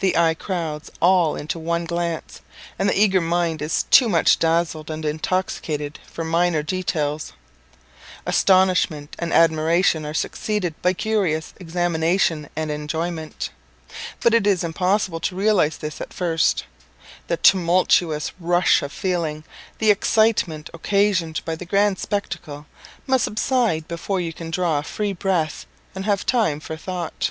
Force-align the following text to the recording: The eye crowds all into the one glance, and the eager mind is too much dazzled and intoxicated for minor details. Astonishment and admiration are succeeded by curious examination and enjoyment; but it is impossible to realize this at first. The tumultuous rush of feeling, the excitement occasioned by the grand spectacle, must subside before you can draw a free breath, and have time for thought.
The 0.00 0.16
eye 0.16 0.34
crowds 0.34 0.90
all 1.00 1.36
into 1.36 1.52
the 1.56 1.62
one 1.64 1.84
glance, 1.84 2.40
and 2.76 2.88
the 2.88 2.98
eager 3.00 3.20
mind 3.20 3.62
is 3.62 3.84
too 3.84 4.08
much 4.08 4.40
dazzled 4.40 4.90
and 4.90 5.04
intoxicated 5.04 6.00
for 6.10 6.24
minor 6.24 6.60
details. 6.64 7.34
Astonishment 8.26 9.14
and 9.20 9.32
admiration 9.32 10.04
are 10.04 10.12
succeeded 10.12 10.74
by 10.82 10.92
curious 10.92 11.54
examination 11.60 12.48
and 12.56 12.68
enjoyment; 12.72 13.50
but 14.18 14.34
it 14.34 14.44
is 14.44 14.64
impossible 14.64 15.20
to 15.20 15.36
realize 15.36 15.76
this 15.76 16.00
at 16.00 16.12
first. 16.12 16.64
The 17.28 17.36
tumultuous 17.36 18.32
rush 18.40 18.82
of 18.82 18.90
feeling, 18.90 19.44
the 19.78 19.92
excitement 19.92 20.68
occasioned 20.74 21.44
by 21.44 21.54
the 21.54 21.64
grand 21.64 22.00
spectacle, 22.00 22.66
must 23.06 23.22
subside 23.22 23.86
before 23.86 24.18
you 24.20 24.32
can 24.32 24.50
draw 24.50 24.80
a 24.80 24.82
free 24.82 25.12
breath, 25.12 25.64
and 25.94 26.06
have 26.06 26.26
time 26.26 26.58
for 26.58 26.76
thought. 26.76 27.30